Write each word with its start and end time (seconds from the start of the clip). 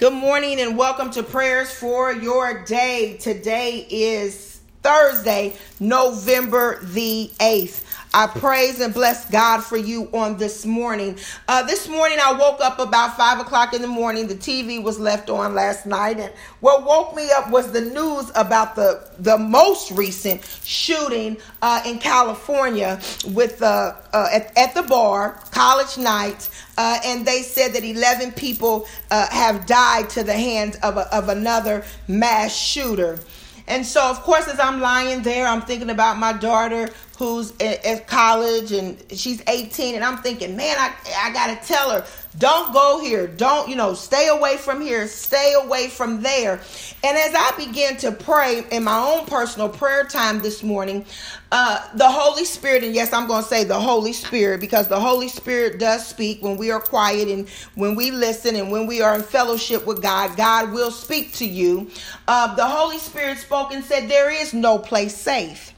Good 0.00 0.14
morning 0.14 0.62
and 0.62 0.78
welcome 0.78 1.10
to 1.10 1.22
prayers 1.22 1.70
for 1.70 2.10
your 2.10 2.64
day. 2.64 3.18
Today 3.18 3.86
is 3.90 4.62
Thursday, 4.82 5.54
November 5.78 6.82
the 6.82 7.30
8th. 7.38 7.84
I 8.12 8.26
praise 8.26 8.80
and 8.80 8.92
bless 8.92 9.30
God 9.30 9.60
for 9.60 9.76
you 9.76 10.08
on 10.12 10.36
this 10.36 10.66
morning. 10.66 11.16
Uh, 11.46 11.62
this 11.62 11.88
morning, 11.88 12.18
I 12.20 12.32
woke 12.32 12.60
up 12.60 12.80
about 12.80 13.16
five 13.16 13.38
o'clock 13.38 13.72
in 13.72 13.82
the 13.82 13.88
morning. 13.88 14.26
The 14.26 14.34
TV 14.34 14.82
was 14.82 14.98
left 14.98 15.30
on 15.30 15.54
last 15.54 15.86
night, 15.86 16.18
and 16.18 16.32
what 16.58 16.84
woke 16.84 17.14
me 17.14 17.30
up 17.30 17.50
was 17.50 17.70
the 17.70 17.82
news 17.82 18.32
about 18.34 18.74
the 18.74 19.08
the 19.20 19.38
most 19.38 19.92
recent 19.92 20.44
shooting 20.64 21.36
uh, 21.62 21.82
in 21.86 22.00
California 22.00 23.00
with 23.28 23.62
uh, 23.62 23.94
uh 24.12 24.28
at, 24.32 24.58
at, 24.58 24.74
the 24.74 24.82
bar, 24.82 25.40
college 25.52 25.96
night, 25.96 26.50
uh, 26.78 26.98
and 27.04 27.24
they 27.24 27.42
said 27.42 27.72
that 27.74 27.84
11 27.84 28.32
people 28.32 28.88
uh, 29.12 29.28
have 29.30 29.66
died 29.66 30.10
to 30.10 30.24
the 30.24 30.32
hands 30.32 30.76
of, 30.82 30.96
a, 30.96 31.14
of 31.14 31.28
another 31.28 31.84
mass 32.08 32.56
shooter. 32.56 33.20
And 33.68 33.86
so, 33.86 34.02
of 34.02 34.22
course, 34.22 34.48
as 34.48 34.58
I'm 34.58 34.80
lying 34.80 35.22
there, 35.22 35.46
I'm 35.46 35.62
thinking 35.62 35.90
about 35.90 36.18
my 36.18 36.32
daughter 36.32 36.90
who's 37.20 37.52
at, 37.60 38.06
college 38.06 38.72
and 38.72 38.96
she's 39.10 39.42
18 39.46 39.94
and 39.94 40.02
I'm 40.02 40.16
thinking, 40.22 40.56
man, 40.56 40.74
I, 40.78 40.94
I 41.22 41.32
got 41.34 41.48
to 41.48 41.68
tell 41.68 41.90
her, 41.90 42.06
don't 42.38 42.72
go 42.72 42.98
here. 42.98 43.26
Don't, 43.26 43.68
you 43.68 43.76
know, 43.76 43.92
stay 43.92 44.28
away 44.28 44.56
from 44.56 44.80
here. 44.80 45.06
Stay 45.06 45.54
away 45.62 45.88
from 45.88 46.22
there. 46.22 46.60
And 47.04 47.18
as 47.18 47.34
I 47.34 47.52
began 47.58 47.98
to 47.98 48.12
pray 48.12 48.64
in 48.72 48.84
my 48.84 48.96
own 48.96 49.26
personal 49.26 49.68
prayer 49.68 50.04
time 50.04 50.40
this 50.40 50.62
morning, 50.62 51.04
uh, 51.52 51.86
the 51.94 52.08
Holy 52.08 52.46
Spirit, 52.46 52.84
and 52.84 52.94
yes, 52.94 53.12
I'm 53.12 53.26
going 53.26 53.42
to 53.42 53.48
say 53.48 53.64
the 53.64 53.78
Holy 53.78 54.14
Spirit 54.14 54.62
because 54.62 54.88
the 54.88 54.98
Holy 54.98 55.28
Spirit 55.28 55.78
does 55.78 56.06
speak 56.06 56.42
when 56.42 56.56
we 56.56 56.70
are 56.70 56.80
quiet 56.80 57.28
and 57.28 57.50
when 57.74 57.96
we 57.96 58.12
listen 58.12 58.56
and 58.56 58.72
when 58.72 58.86
we 58.86 59.02
are 59.02 59.16
in 59.16 59.22
fellowship 59.22 59.84
with 59.84 60.00
God, 60.00 60.38
God 60.38 60.72
will 60.72 60.90
speak 60.90 61.34
to 61.34 61.44
you. 61.44 61.90
Uh, 62.26 62.54
the 62.54 62.66
Holy 62.66 62.98
Spirit 62.98 63.36
spoke 63.36 63.72
and 63.72 63.84
said, 63.84 64.08
There 64.08 64.30
is 64.30 64.54
no 64.54 64.78
place 64.78 65.14
safe. 65.14 65.74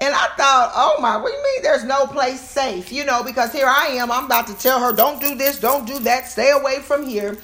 And 0.00 0.14
I 0.14 0.28
thought, 0.36 0.72
oh 0.74 0.96
my, 1.00 1.18
what 1.18 1.30
do 1.30 1.36
you 1.36 1.42
mean 1.42 1.62
there's 1.62 1.84
no 1.84 2.06
place 2.06 2.40
safe? 2.40 2.90
You 2.90 3.04
know, 3.04 3.22
because 3.22 3.52
here 3.52 3.66
I 3.66 3.88
am, 3.98 4.10
I'm 4.10 4.24
about 4.24 4.46
to 4.46 4.56
tell 4.56 4.80
her, 4.80 4.92
don't 4.94 5.20
do 5.20 5.34
this, 5.34 5.60
don't 5.60 5.86
do 5.86 5.98
that, 6.00 6.26
stay 6.26 6.52
away 6.52 6.78
from 6.78 7.06
here. 7.06 7.36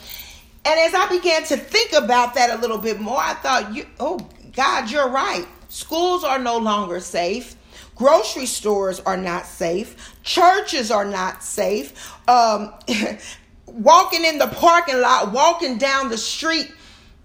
And 0.64 0.80
as 0.80 0.94
I 0.94 1.06
began 1.08 1.44
to 1.44 1.56
think 1.56 1.92
about 1.92 2.34
that 2.34 2.50
a 2.50 2.60
little 2.60 2.78
bit 2.78 2.98
more, 2.98 3.18
I 3.18 3.34
thought, 3.34 3.74
you, 3.74 3.86
oh 4.00 4.26
God, 4.52 4.90
you're 4.90 5.08
right. 5.08 5.46
Schools 5.68 6.24
are 6.24 6.38
no 6.38 6.56
longer 6.56 6.98
safe. 6.98 7.56
Grocery 7.94 8.46
stores 8.46 9.00
are 9.00 9.16
not 9.16 9.46
safe. 9.46 10.14
Churches 10.22 10.90
are 10.90 11.04
not 11.04 11.42
safe. 11.42 12.12
Um, 12.28 12.72
walking 13.66 14.24
in 14.24 14.38
the 14.38 14.48
parking 14.48 15.00
lot, 15.00 15.32
walking 15.32 15.76
down 15.78 16.08
the 16.08 16.18
street, 16.18 16.72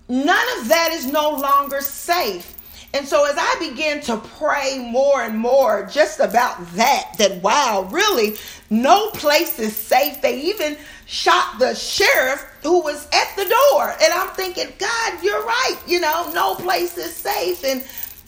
none 0.10 0.60
of 0.60 0.68
that 0.68 0.90
is 0.92 1.06
no 1.06 1.32
longer 1.32 1.82
safe. 1.82 2.56
And 2.94 3.08
so 3.08 3.26
as 3.26 3.36
I 3.38 3.56
began 3.60 4.02
to 4.02 4.18
pray 4.18 4.78
more 4.78 5.22
and 5.22 5.38
more 5.38 5.88
just 5.90 6.20
about 6.20 6.66
that, 6.74 7.14
that 7.18 7.42
wow, 7.42 7.88
really, 7.90 8.36
no 8.70 9.10
place 9.12 9.60
is 9.60 9.76
safe. 9.76 10.22
They 10.22 10.42
even 10.42 10.78
shot 11.06 11.58
the 11.60 11.74
sheriff 11.74 12.46
who 12.64 12.82
was 12.82 13.08
at 13.14 13.36
the 13.38 13.44
door. 13.46 13.96
And 14.02 14.14
I'm 14.14 14.30
thinking, 14.30 14.74
God, 14.78 15.24
you're 15.24 15.44
right. 15.44 15.78
You 15.88 16.02
know, 16.02 16.32
no 16.34 16.56
place 16.56 16.98
is 16.98 17.16
safe. 17.16 17.64
And 17.64 17.82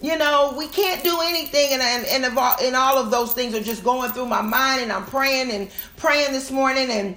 you 0.03 0.17
know, 0.17 0.53
we 0.58 0.67
can't 0.67 1.02
do 1.02 1.17
anything, 1.22 1.72
and 1.72 1.81
and 1.81 2.25
and, 2.25 2.25
and 2.36 2.75
all 2.75 2.97
of 2.97 3.09
those 3.09 3.34
things 3.34 3.56
are 3.56 3.64
just 3.64 3.86
going 3.86 4.11
through 4.11 4.25
my 4.25 4.41
mind, 4.41 4.81
and 4.81 4.91
I'm 4.91 5.06
praying 5.06 5.50
and 5.50 5.69
praying 5.95 6.34
this 6.34 6.52
morning, 6.52 6.89
and 6.89 7.16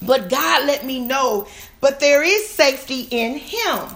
but 0.00 0.30
God 0.30 0.64
let 0.64 0.86
me 0.86 1.04
know, 1.04 1.48
but 1.80 1.98
there 1.98 2.22
is 2.22 2.48
safety 2.48 3.08
in 3.10 3.36
Him, 3.36 3.88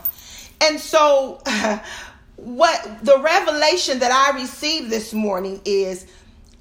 and 0.60 0.80
so 0.80 1.40
what 2.38 3.04
the 3.04 3.18
revelation 3.18 3.98
that 3.98 4.12
I 4.12 4.38
received 4.38 4.90
this 4.90 5.12
morning 5.12 5.60
is 5.64 6.06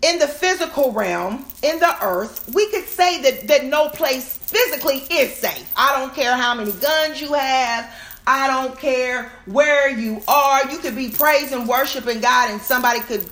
in 0.01 0.19
the 0.19 0.27
physical 0.27 0.91
realm, 0.91 1.45
in 1.63 1.79
the 1.79 2.03
earth, 2.03 2.49
we 2.53 2.69
could 2.71 2.85
say 2.85 3.21
that, 3.21 3.47
that 3.47 3.65
no 3.65 3.89
place 3.89 4.37
physically 4.37 4.97
is 5.15 5.35
safe. 5.35 5.71
I 5.75 5.99
don't 5.99 6.13
care 6.13 6.35
how 6.35 6.55
many 6.55 6.71
guns 6.71 7.21
you 7.21 7.33
have. 7.33 7.91
I 8.25 8.47
don't 8.47 8.77
care 8.77 9.31
where 9.45 9.89
you 9.89 10.21
are. 10.27 10.69
You 10.69 10.79
could 10.79 10.95
be 10.95 11.09
praising, 11.09 11.65
worshiping 11.65 12.19
God, 12.19 12.51
and 12.51 12.61
somebody 12.61 12.99
could 13.01 13.29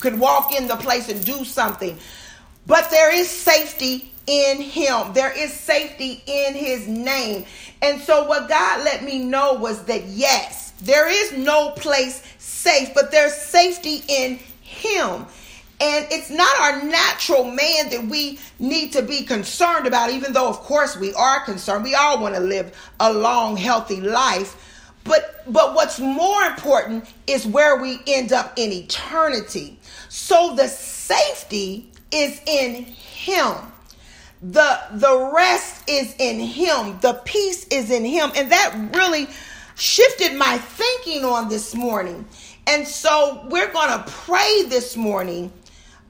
could 0.00 0.18
walk 0.20 0.54
in 0.54 0.68
the 0.68 0.76
place 0.76 1.08
and 1.08 1.24
do 1.24 1.44
something. 1.44 1.98
But 2.66 2.90
there 2.90 3.12
is 3.12 3.28
safety 3.28 4.12
in 4.26 4.60
him. 4.60 5.12
There 5.14 5.32
is 5.36 5.52
safety 5.52 6.22
in 6.26 6.54
his 6.54 6.86
name. 6.86 7.44
And 7.80 8.00
so 8.00 8.26
what 8.26 8.48
God 8.48 8.84
let 8.84 9.04
me 9.04 9.24
know 9.24 9.54
was 9.54 9.84
that 9.84 10.04
yes, 10.04 10.65
there 10.80 11.08
is 11.08 11.32
no 11.32 11.70
place 11.70 12.22
safe, 12.38 12.92
but 12.94 13.10
there's 13.10 13.34
safety 13.34 14.02
in 14.08 14.38
Him. 14.60 15.26
And 15.78 16.06
it's 16.10 16.30
not 16.30 16.58
our 16.58 16.84
natural 16.84 17.44
man 17.44 17.90
that 17.90 18.06
we 18.08 18.38
need 18.58 18.92
to 18.94 19.02
be 19.02 19.22
concerned 19.22 19.86
about, 19.86 20.10
even 20.10 20.32
though, 20.32 20.48
of 20.48 20.60
course, 20.60 20.96
we 20.96 21.12
are 21.14 21.40
concerned. 21.40 21.84
We 21.84 21.94
all 21.94 22.20
want 22.20 22.34
to 22.34 22.40
live 22.40 22.74
a 22.98 23.12
long, 23.12 23.56
healthy 23.56 24.00
life. 24.00 24.62
But, 25.04 25.44
but 25.46 25.74
what's 25.74 26.00
more 26.00 26.42
important 26.44 27.04
is 27.26 27.46
where 27.46 27.76
we 27.76 28.00
end 28.06 28.32
up 28.32 28.54
in 28.56 28.72
eternity. 28.72 29.78
So 30.08 30.54
the 30.56 30.66
safety 30.66 31.90
is 32.10 32.40
in 32.46 32.84
Him. 32.84 33.54
The, 34.42 34.80
the 34.92 35.30
rest 35.34 35.88
is 35.88 36.14
in 36.18 36.40
Him. 36.40 36.98
The 37.00 37.20
peace 37.24 37.66
is 37.68 37.90
in 37.90 38.04
Him. 38.04 38.32
And 38.34 38.50
that 38.50 38.74
really 38.94 39.28
shifted 39.76 40.34
my 40.34 40.58
thinking 40.58 41.24
on 41.24 41.48
this 41.48 41.74
morning. 41.74 42.26
And 42.66 42.86
so 42.86 43.46
we're 43.48 43.70
going 43.72 43.90
to 43.90 44.04
pray 44.10 44.64
this 44.68 44.96
morning 44.96 45.52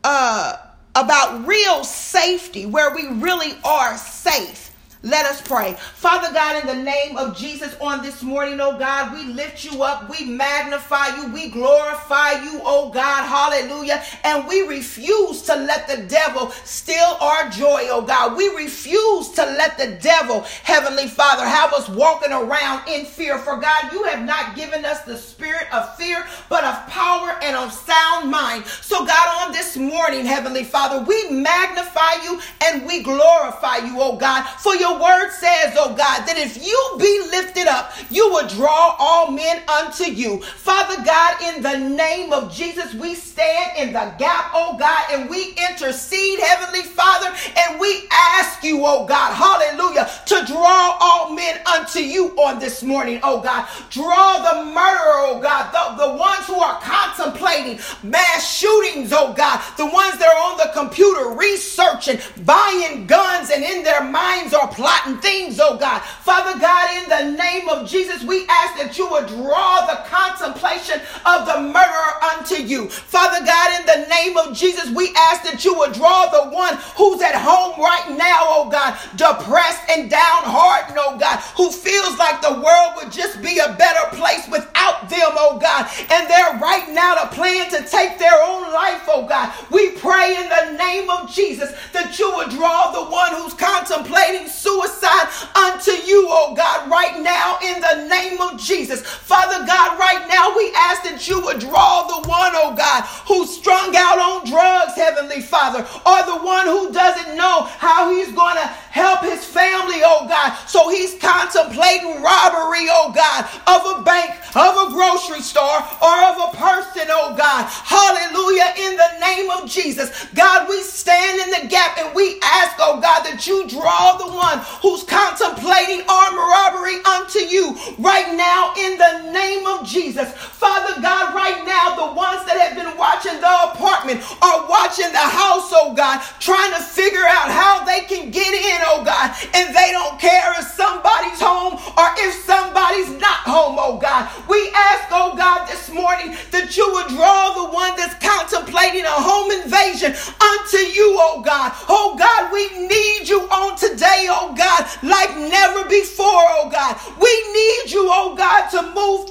uh, 0.05 0.57
about 0.95 1.47
real 1.47 1.85
safety, 1.85 2.65
where 2.65 2.95
we 2.95 3.09
really 3.09 3.53
are 3.65 3.97
safe. 3.99 4.66
Let 5.03 5.27
us 5.27 5.41
pray. 5.43 5.75
Father 5.95 6.33
God, 6.33 6.61
in 6.61 6.67
the 6.67 6.83
name 6.83 7.17
of 7.17 7.37
Jesus 7.37 7.77
on 7.81 8.03
this 8.03 8.23
morning, 8.23 8.61
oh 8.61 8.79
God, 8.79 9.13
we 9.13 9.33
lift 9.33 9.65
you 9.65 9.83
up, 9.83 10.11
we 10.11 10.25
magnify 10.25 11.17
you, 11.17 11.33
we 11.33 11.51
glorify 11.51 12.43
you, 12.43 12.61
oh 12.65 12.91
God, 12.91 13.25
hallelujah. 13.25 14.03
And 14.25 14.49
we 14.49 14.63
refuse 14.63 15.43
to 15.43 15.55
let 15.55 15.87
the 15.87 16.03
devil 16.09 16.51
steal 16.65 17.17
our 17.21 17.49
joy, 17.51 17.87
oh 17.91 18.03
God. 18.03 18.37
We 18.37 18.49
refuse 18.57 19.31
to 19.33 19.43
let 19.45 19.79
the 19.79 19.99
devil, 20.03 20.41
Heavenly 20.63 21.09
Father, 21.09 21.45
have 21.45 21.73
us 21.73 21.89
walking 21.89 22.33
around 22.33 22.89
in 22.89 23.05
fear. 23.05 23.39
For 23.39 23.59
God, 23.59 23.93
you 23.93 24.03
have 24.05 24.25
not 24.25 24.57
given 24.57 24.85
us 24.85 25.03
the 25.03 25.17
spirit 25.17 25.73
of 25.73 25.95
fear, 25.97 26.27
but 26.49 26.65
of 26.65 26.87
power 26.89 27.16
and 27.47 27.57
of 27.57 27.73
sound 27.73 28.31
mind. 28.31 28.67
So, 28.67 29.07
God, 29.07 29.47
on 29.47 29.53
this 29.53 29.77
morning, 29.77 30.27
Heavenly 30.27 30.65
Father, 30.65 31.05
we 31.05 31.31
magnify 31.31 32.23
you 32.25 32.41
and 32.65 32.85
we 32.85 33.03
glorify 33.03 33.77
you, 33.79 33.95
oh 34.01 34.17
God, 34.17 34.45
for 34.59 34.75
your 34.75 35.01
word 35.01 35.31
says, 35.31 35.75
oh 35.77 35.95
God, 35.97 36.27
that 36.27 36.37
if 36.37 36.65
you 36.65 36.97
be 36.99 37.29
lifted 37.31 37.69
up, 37.69 37.93
you 38.11 38.29
will 38.29 38.49
draw 38.49 38.97
all 38.99 39.31
men 39.31 39.63
unto 39.69 40.05
you. 40.05 40.43
Father 40.43 41.03
God, 41.05 41.41
in 41.55 41.63
the 41.63 41.89
name 41.97 42.33
of 42.33 42.53
Jesus, 42.53 42.95
we 42.95 43.15
stand 43.15 43.79
in 43.79 43.93
the 43.93 44.13
gap, 44.19 44.51
oh 44.53 44.77
God, 44.77 45.05
and 45.13 45.31
we 45.31 45.55
intercede, 45.71 46.41
Heavenly 46.41 46.83
Father, 46.83 47.33
and 47.57 47.79
we 47.79 48.09
ask 48.13 48.65
you, 48.65 48.83
oh 48.85 49.07
God, 49.07 49.35
hallelujah, 49.35 49.76
to 50.05 50.45
draw 50.47 50.99
all 51.01 51.33
men 51.33 51.61
unto 51.67 52.01
you 52.01 52.29
on 52.37 52.59
this 52.59 52.83
morning, 52.83 53.21
oh 53.23 53.41
God. 53.41 53.69
Draw 53.91 54.39
the 54.39 54.65
murderer, 54.67 55.23
oh 55.29 55.41
God, 55.43 55.73
the, 55.73 56.07
the 56.07 56.17
ones 56.17 56.47
who 56.47 56.57
are 56.57 56.81
contemplating 56.81 57.79
mass 58.03 58.51
shootings, 58.57 59.13
oh 59.13 59.33
God, 59.33 59.63
the 59.77 59.87
ones 59.87 60.19
that 60.19 60.29
are 60.29 60.53
on 60.53 60.59
the 60.59 60.73
computer 60.73 61.31
researching, 61.31 62.19
buying 62.45 63.07
guns, 63.07 63.51
and 63.51 63.65
in 63.65 63.83
their 63.83 64.05
minds 64.05 64.55
are 64.55 64.69
plotting 64.69 65.19
things, 65.19 65.59
oh 65.61 65.77
God. 65.77 66.01
Father 66.01 66.59
God, 66.59 67.03
in 67.03 67.09
the 67.09 67.39
name 67.39 67.69
of 67.69 67.89
Jesus, 67.89 68.23
we 68.25 68.47
ask 68.49 68.77
that 68.79 68.99
you 68.99 69.09
would 69.11 69.27
draw 69.27 69.87
the 69.87 70.03
contemplation 70.09 71.01
of 71.27 71.47
the 71.47 71.61
murderer 71.61 72.15
unto 72.33 72.55
you. 72.55 72.89
Father 72.89 73.45
God, 73.45 73.81
in 73.81 73.87
the 73.87 74.09
name 74.09 74.37
of 74.37 74.57
Jesus, 74.57 74.91
we 74.91 75.13
ask 75.17 75.43
that 75.43 75.65
you 75.65 75.77
would 75.77 75.93
draw 75.93 76.31
the 76.31 76.51
one 76.55 76.79
who's 76.97 77.21
at 77.21 77.35
home 77.35 77.75
right 77.83 78.17
now, 78.17 78.47
oh 78.47 78.69
God, 78.71 78.97
depressed 79.17 79.83
and 79.91 80.09
downhearted, 80.09 80.97
oh 80.99 81.19
God, 81.19 81.41
who 81.57 81.71
feels 81.71 82.17
like 82.19 82.41
the 82.41 82.63
world 82.63 82.95
would 82.97 83.11
just 83.11 83.43
be 83.43 83.59
a 83.59 83.75
better 83.75 84.17
place 84.17 84.47
without 84.49 85.09
them, 85.11 85.35
oh 85.35 85.59
God. 85.59 85.91
And 86.11 86.31
they're 86.31 86.59
right 86.61 86.87
now 86.95 87.15
to 87.17 87.35
plan 87.35 87.71
to 87.71 87.83
take 87.89 88.19
their 88.19 88.39
own 88.43 88.73
life, 88.73 89.03
oh 89.09 89.27
God. 89.29 89.53
We 89.71 89.91
pray 89.99 90.37
in 90.37 90.49
the 90.49 90.79
name 90.79 91.11
of 91.11 91.33
Jesus 91.33 91.75
that 91.93 92.19
you 92.19 92.31
would 92.37 92.51
draw 92.51 92.93
the 92.93 93.11
one 93.11 93.35
who's 93.35 93.55
contemplating 93.55 94.47
suicide 94.49 95.29
unto 95.57 95.93
you, 96.07 96.27
oh 96.31 96.55
God, 96.55 96.91
right 96.91 97.19
now 97.21 97.59
in 97.63 97.81
the 97.81 98.09
name 98.09 98.41
of 98.41 98.61
Jesus. 98.61 99.03
Father 99.03 99.65
God, 99.67 99.99
right 99.99 100.27
now 100.29 100.57
we 100.57 100.73
ask 100.77 101.03
that 101.05 101.16
you 101.25 101.41
would 101.45 101.59
draw 101.61 102.07
the 102.07 102.29
one, 102.29 102.53
oh 102.55 102.75
God, 102.77 103.05
who's 103.27 103.51
strung 103.57 103.95
out 103.97 104.19
on 104.19 104.45
drugs, 104.45 104.95
Heavenly 104.95 105.41
Father, 105.41 105.81
or 106.05 106.19
the 106.27 106.45
one 106.45 106.67
who 106.67 106.93
doesn't 106.93 107.37
know 107.37 107.63
how 107.79 108.11
he's 108.11 108.33
going 108.33 108.57
to 108.57 108.67
help 108.91 109.21
his 109.23 109.45
family, 109.45 110.01
oh 110.05 110.27
God. 110.29 110.57
So 110.67 110.91
he's 110.91 111.15
contemplating 111.21 112.23
robbery, 112.23 112.89
oh 112.91 113.13
God, 113.15 113.45
of 113.67 114.01
a 114.01 114.03
bank, 114.03 114.33
of 114.57 114.89
a 114.89 114.93
grocery 114.93 115.41
store, 115.41 115.81
or 116.01 116.17
of 116.33 116.37
a 116.49 116.57
person, 116.57 117.09
oh 117.13 117.35
God. 117.37 117.69
Hallelujah. 117.69 118.73
In 118.77 118.97
the 118.97 119.13
name 119.21 119.51
of 119.51 119.69
Jesus. 119.69 120.27
God, 120.35 120.69
we 120.69 120.81
stand 120.83 121.41
in 121.41 121.63
the 121.63 121.69
gap 121.69 121.99
and 121.99 122.15
we 122.15 122.41
ask, 122.43 122.77
oh 122.81 123.01
God, 123.01 123.25
that 123.25 123.47
you 123.47 123.69
draw 123.69 124.17
the 124.17 124.33
one 124.33 124.59
who's 124.83 125.05
contemplating 125.05 126.05
armed 126.09 126.37
robbery 126.37 127.01
unto 127.05 127.41
you 127.41 127.77
right 127.99 128.33
now 128.37 128.73
in 128.77 128.99
the 128.99 129.33
name 129.33 129.67
of 129.67 129.87
Jesus. 129.87 130.33
Father 130.33 131.01
God, 131.01 131.35
right 131.35 131.65
now, 131.65 131.97
the 131.97 132.13
ones 132.13 132.45
that 132.45 132.57
have 132.61 132.77
been 132.77 132.97
watching 132.97 133.37
the 133.41 133.55
apartment 133.73 134.21
are 134.43 134.69
watching 134.69 135.09
the 135.13 135.19
house, 135.19 135.56
God, 135.97 136.21
trying 136.39 136.73
to 136.75 136.83
figure 136.83 137.25
out 137.25 137.49
how 137.51 137.85
they 137.85 138.03
can 138.05 138.31
get 138.31 138.53
in, 138.53 138.79
oh 138.85 139.03
God, 139.05 139.35
and 139.55 139.75
they 139.75 139.91
don't 139.91 140.21
care 140.21 140.53
if 140.61 140.69
somebody's 140.69 141.41
home 141.41 141.75
or 141.75 142.09
if 142.21 142.35
somebody's 142.45 143.11
not 143.19 143.43
home, 143.49 143.77
oh 143.81 143.99
God. 143.99 144.29
We 144.49 144.71
ask, 144.75 145.09
oh 145.11 145.35
God, 145.37 145.67
this 145.67 145.91
morning 145.91 146.37
that 146.53 146.77
you 146.77 146.87
would 146.93 147.09
draw 147.09 147.57
the 147.57 147.73
one 147.73 147.97
that's 147.97 148.15
contemplating 148.21 149.05
a 149.05 149.17
home 149.17 149.51
invasion 149.51 150.13
unto 150.13 150.81
you, 150.93 151.17
oh 151.19 151.43
God. 151.45 151.73
Oh 151.89 152.15
God, 152.19 152.53
we 152.53 152.69
need 152.87 153.29
you 153.29 153.49
on 153.49 153.77
today, 153.77 154.29
oh 154.29 154.55
God, 154.55 154.85
like 155.03 155.33
never 155.37 155.89
before, 155.89 156.45
oh 156.61 156.69
God. 156.71 157.01
We 157.17 157.33
need 157.57 157.91
you, 157.91 158.05
oh 158.13 158.37
God, 158.37 158.69
to 158.71 158.83
move 158.93 159.26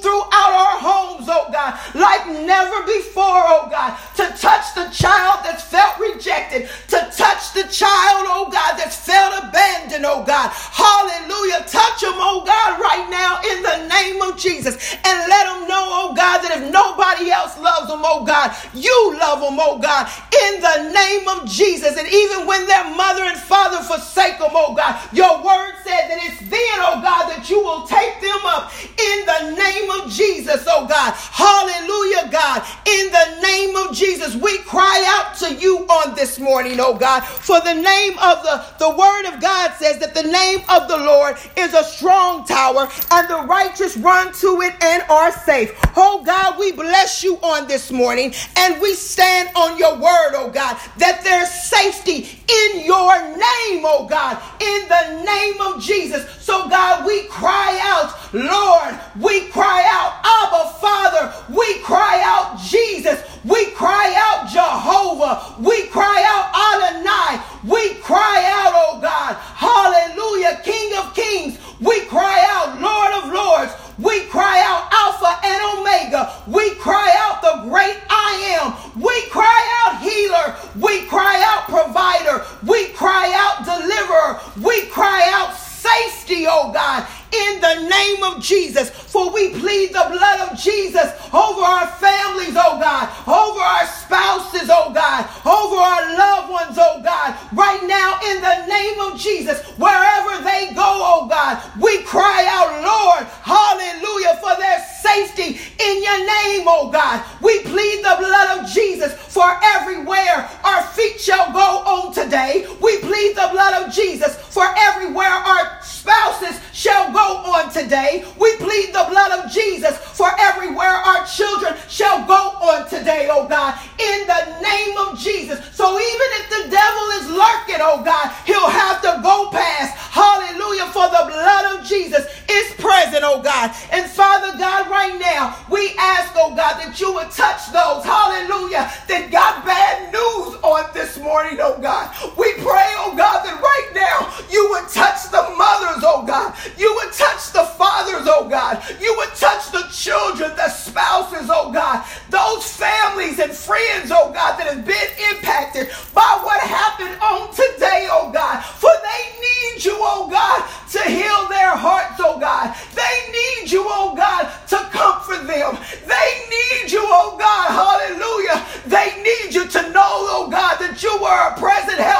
love 19.18 19.40
them, 19.40 19.58
oh 19.60 19.78
God, 19.78 20.08
in 20.32 20.60
the 20.60 20.92
name 20.92 21.28
of 21.28 21.48
Jesus. 21.48 21.96
And 21.96 22.08
even 22.08 22.46
when 22.46 22.66
their 22.66 22.84
mother 22.94 23.24
and 23.24 23.38
father 23.38 23.82
forsake 23.82 24.38
them, 24.38 24.50
oh 24.52 24.74
God, 24.74 25.00
your 25.12 25.42
word 25.44 25.74
said 25.84 26.08
that 26.08 26.18
it's 26.22 26.40
then, 26.50 26.76
oh 26.82 27.00
God, 27.02 27.28
that 27.30 27.48
you 27.50 27.60
will 27.60 27.86
take 27.86 28.20
them 28.20 28.40
up 28.44 28.72
in 28.98 29.18
the 29.26 29.56
name 29.56 29.90
of 29.90 30.10
Jesus, 30.10 30.64
oh 30.68 30.86
God. 30.86 31.14
Hallelujah, 31.14 32.28
God. 32.30 32.62
In 32.86 33.10
the 33.12 33.40
name 33.42 33.76
of 33.76 33.94
Jesus, 33.94 34.34
we 34.34 34.58
cry 34.58 35.04
out 35.16 35.36
to 35.38 35.54
you 35.54 35.86
on 35.86 36.14
this 36.14 36.38
morning, 36.38 36.78
oh 36.80 36.96
God, 36.96 37.20
for 37.20 37.60
the 37.60 37.74
name 37.74 38.18
of 38.18 38.42
the, 38.42 38.64
the 38.78 38.90
word 38.90 39.26
of 39.32 39.40
God 39.40 39.72
says 39.74 39.98
that 39.98 40.14
the 40.14 40.22
name 40.22 40.60
of 40.68 40.88
the 40.88 40.96
Lord 40.96 41.36
is 41.56 41.74
a 41.74 41.84
strong 41.84 42.44
tower 42.44 42.88
and 43.10 43.28
the 43.28 43.42
righteous 43.46 43.96
run 43.96 44.32
to 44.34 44.60
it 44.62 44.74
and 44.82 45.02
are 45.08 45.32
safe. 45.32 45.72
Oh 45.96 46.22
God, 46.24 46.58
we 46.58 46.72
bless 46.72 47.22
you 47.22 47.36
on 47.38 47.66
this 47.68 47.90
morning 47.90 48.32
and 48.56 48.80
we 48.80 48.94
stand 49.06 49.50
on 49.56 49.78
your 49.78 49.94
word, 49.94 50.34
oh 50.34 50.50
God, 50.52 50.76
that 50.98 51.22
there's 51.22 51.50
safety 51.50 52.28
in 52.46 52.84
your 52.84 53.16
name, 53.28 53.84
oh 53.86 54.06
God, 54.08 54.40
in 54.60 54.88
the 54.88 55.24
name 55.24 55.60
of 55.60 55.82
Jesus. 55.82 56.28
So 56.42 56.68
God, 56.68 57.06
we 57.06 57.24
cry 57.28 57.78
out, 57.82 58.12
Lord, 58.34 58.98
we 59.20 59.48
cry 59.48 59.82
out, 59.86 60.20
Abba 60.24 60.78
Father, 60.80 61.32
we 61.54 61.78
cry 61.80 62.22
out, 62.24 62.58
Jesus, 62.60 63.22
we 63.44 63.66
cry 63.72 64.14
out, 64.16 64.48
Jehovah, 64.50 65.54
we 65.60 65.86
cry 65.88 66.22
out, 66.26 66.46
Adonai, 66.52 67.42
we 67.64 67.94
cry 68.00 68.44
out, 68.50 68.72
oh 68.74 68.98
God, 69.00 69.36
hallelujah, 69.36 70.60
King 70.64 70.98
of 70.98 71.14
Kings, 71.14 71.58
we 71.80 72.00
cry 72.06 72.44
out, 72.48 72.80
Lord 72.80 73.24
of 73.24 73.32
Lords. 73.32 73.72
We 73.98 74.20
cry 74.26 74.60
out 74.60 74.88
Alpha 74.92 75.40
and 75.44 75.78
Omega. 75.78 76.32
We 76.46 76.74
cry 76.76 77.12
out 77.16 77.40
the 77.40 77.68
great 77.68 77.96
I 78.10 78.58
am. 78.60 79.02
We 79.02 79.22
cry 79.28 79.84
out 79.84 80.02
healer. 80.02 80.54
We 80.76 81.06
cry 81.06 81.42
out 81.46 81.64
provider. 81.68 82.44
We 82.66 82.88
cry 82.88 83.32
out 83.34 83.64
deliverer. 83.64 84.40
We 84.62 84.86
cry 84.86 85.30
out 85.32 85.54
safety, 85.56 86.46
oh 86.48 86.72
God, 86.72 87.06
in 87.52 87.60
the 87.60 87.88
name 87.88 88.22
of 88.22 88.42
Jesus. 88.42 88.90
For 88.90 89.32
we 89.32 89.50
plead 89.50 89.90
the 89.90 90.06
blood 90.10 90.50
of 90.50 90.58
Jesus 90.58 91.12
over 91.32 91.62
our 91.62 91.86
families, 91.98 92.56
oh 92.56 92.78
God, 92.80 93.08
over 93.26 93.60
our 93.60 93.86
spouses, 93.86 94.68
oh 94.70 94.92
God, 94.92 95.24
over 95.46 95.76
our 95.76 96.04
loved 96.16 96.50
ones, 96.50 96.76
oh 96.78 97.00
God, 97.02 97.36
right 97.52 97.82
now 97.86 98.18
in 98.30 98.40
the 98.42 98.66
name 98.66 99.00
of 99.00 99.18
Jesus, 99.18 99.62
wherever 99.78 100.42
they 100.44 100.74
go, 100.74 100.84
oh 100.84 101.26
God, 101.28 101.62
we 101.80 102.02
cry 102.02 102.44
out, 102.48 102.82
Lord, 102.82 103.26
hallelujah, 103.42 104.36
for 104.42 104.56
their 104.60 104.84
safety 105.00 105.60
in 105.78 106.02
your 106.02 106.18
name, 106.18 106.66
oh 106.66 106.90
God. 106.92 107.24
We 107.40 107.60
plead 107.60 108.04
the 108.04 108.16
blood 108.18 108.58
of 108.58 108.70
Jesus 108.70 109.12
for 109.12 109.46
everywhere 109.62 110.48
our 110.64 110.82
feet 110.82 111.20
shall 111.20 111.52
go 111.52 111.84
on 111.84 112.12
today. 112.12 112.66
We 112.80 112.98
plead 112.98 113.36
the 113.36 113.48
blood 113.52 113.82
of 113.82 113.94
Jesus 113.94 114.36
for 114.36 114.64
everywhere 114.76 115.28
our 115.28 115.80
spouses 116.06 116.60
shall 116.72 117.12
go 117.12 117.42
on 117.50 117.72
today. 117.72 118.24
We 118.38 118.54
plead 118.56 118.94
the 118.94 119.06
blood 119.10 119.32
of 119.38 119.50
Jesus 119.50 119.98
for 119.98 120.30
everywhere 120.38 121.02
our 121.02 121.26
children 121.26 121.74
shall 121.88 122.24
go 122.26 122.54
on 122.62 122.88
today, 122.88 123.28
oh 123.30 123.48
God, 123.48 123.74
in 123.98 124.26
the 124.26 124.60
name 124.62 124.96
of 124.98 125.18
Jesus. 125.18 125.58
So 125.74 125.98
even 125.98 126.28
if 126.38 126.46
the 126.50 126.70
devil 126.70 127.06
is 127.18 127.26
lurking, 127.30 127.82
oh 127.82 128.02
God, 128.04 128.30
he'll 128.46 128.70
have 128.70 129.02
to 129.02 129.20
go 129.22 129.50
past. 129.50 130.05
Hallelujah, 130.16 130.88
for 130.96 131.04
the 131.12 131.28
blood 131.28 131.76
of 131.76 131.84
Jesus 131.84 132.24
is 132.48 132.72
present, 132.80 133.20
oh 133.20 133.42
God. 133.42 133.68
And 133.92 134.08
Father 134.08 134.56
God, 134.56 134.88
right 134.88 135.12
now, 135.20 135.60
we 135.68 135.92
ask, 136.00 136.32
oh 136.36 136.56
God, 136.56 136.80
that 136.80 136.96
you 136.98 137.12
would 137.12 137.28
touch 137.30 137.68
those, 137.68 138.00
hallelujah, 138.00 138.88
that 139.12 139.28
got 139.28 139.60
bad 139.68 140.08
news 140.08 140.56
on 140.64 140.88
this 140.94 141.20
morning, 141.20 141.60
oh 141.60 141.76
God. 141.84 142.08
We 142.32 142.48
pray, 142.64 142.88
oh 143.04 143.12
God, 143.12 143.44
that 143.44 143.60
right 143.60 143.90
now 143.92 144.32
you 144.48 144.64
would 144.72 144.88
touch 144.88 145.28
the 145.28 145.52
mothers, 145.52 146.00
oh 146.00 146.24
God. 146.24 146.56
You 146.80 146.96
would 146.96 147.12
touch 147.12 147.52
the 147.52 147.68
fathers, 147.76 148.24
oh 148.24 148.48
God. 148.48 148.80
You 148.98 149.12
would 149.20 149.36
touch 149.36 149.68
the 149.68 149.84
children, 149.92 150.48
the 150.56 150.70
spouses, 150.70 151.52
oh 151.52 151.70
God. 151.70 152.08
Those 152.30 152.64
families 152.64 153.38
and 153.38 153.52
friends, 153.52 154.08
oh 154.08 154.32
God, 154.32 154.56
that 154.56 154.72
have 154.72 154.86
been 154.88 155.10
impacted 155.28 155.92
by 156.16 156.40
what 156.40 156.64
happened 156.64 157.20
on 157.20 157.52
today, 157.52 158.08
oh 158.08 158.32
God. 158.32 158.64
For 158.64 158.88
they 159.04 159.35
need 159.76 159.84
you, 159.84 159.96
oh 159.98 160.28
God, 160.30 160.64
to 160.92 161.02
heal 161.10 161.48
their 161.48 161.76
hearts, 161.76 162.16
oh 162.20 162.40
God. 162.40 162.74
They 162.94 163.32
need 163.32 163.70
you, 163.70 163.84
oh 163.84 164.14
God, 164.16 164.48
to 164.68 164.76
comfort 164.88 165.46
them. 165.46 165.76
They 166.08 166.28
need 166.48 166.90
you, 166.90 167.04
oh 167.04 167.36
God. 167.36 167.68
Hallelujah. 167.76 168.64
They 168.86 169.22
need 169.22 169.54
you 169.54 169.68
to 169.68 169.82
know, 169.92 170.24
oh 170.32 170.48
God, 170.50 170.78
that 170.80 171.02
you 171.02 171.10
are 171.10 171.52
a 171.52 171.58
present 171.60 172.00
help 172.00 172.15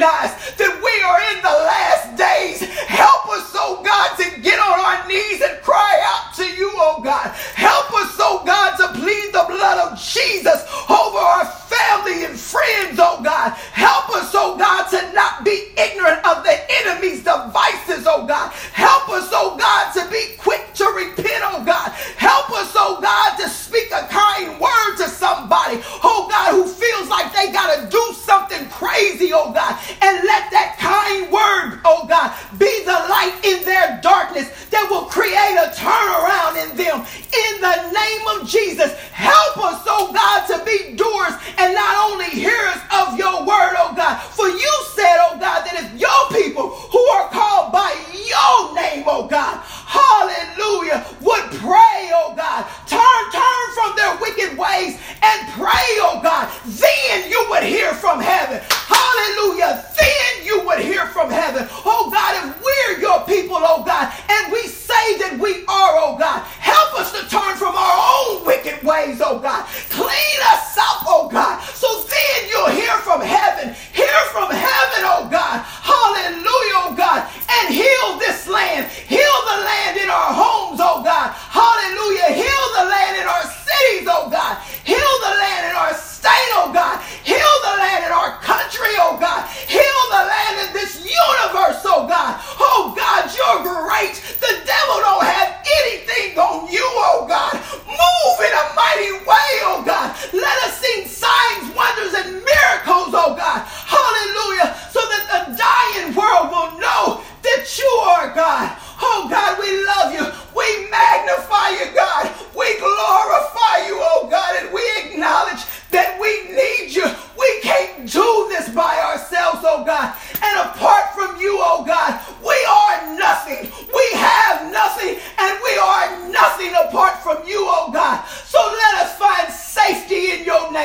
recognize 0.00 0.54
that 0.56 0.69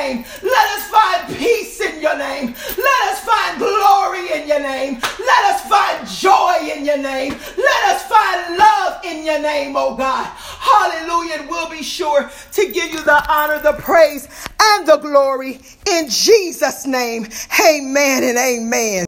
name. 0.06 0.24
Let 0.42 0.66
us 0.78 0.88
find 0.88 1.36
peace 1.36 1.80
in 1.80 2.00
your 2.00 2.16
name. 2.16 2.54
Let 2.76 3.02
us 3.10 3.20
find 3.20 3.58
glory 3.58 4.40
in 4.40 4.48
your 4.48 4.60
name. 4.60 5.00
Let 5.02 5.42
us 5.52 5.60
find 5.68 6.06
joy 6.06 6.72
in 6.72 6.84
your 6.84 6.98
name. 6.98 7.32
Let 7.56 7.82
us 7.90 8.02
find 8.04 8.56
love 8.56 9.04
in 9.04 9.24
your 9.24 9.40
name, 9.40 9.74
oh 9.76 9.96
God. 9.96 10.26
Hallelujah. 10.26 11.40
And 11.40 11.48
we'll 11.48 11.70
be 11.70 11.82
sure 11.82 12.30
to 12.52 12.72
give 12.72 12.92
you 12.92 13.02
the 13.02 13.32
honor, 13.32 13.60
the 13.60 13.74
praise, 13.74 14.28
and 14.60 14.86
the 14.86 14.96
glory 14.98 15.60
in 15.90 16.08
Jesus' 16.08 16.86
name. 16.86 17.28
Amen 17.64 18.24
and 18.24 18.38
amen. 18.38 19.04